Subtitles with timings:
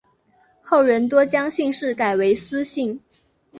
[0.63, 2.99] 后人多将姓氏改为司姓。